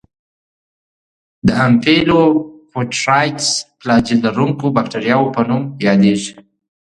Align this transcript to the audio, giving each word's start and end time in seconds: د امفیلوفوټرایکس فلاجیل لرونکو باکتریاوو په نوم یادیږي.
د 1.47 1.49
امفیلوفوټرایکس 1.67 3.47
فلاجیل 3.79 4.19
لرونکو 4.27 4.65
باکتریاوو 4.77 5.33
په 5.35 5.41
نوم 5.49 5.63
یادیږي. 5.87 6.31